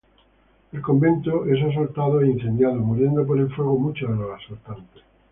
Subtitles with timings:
[0.71, 5.03] El convento es asaltado e incendiado, muriendo por el fuego muchos de los asaltantes.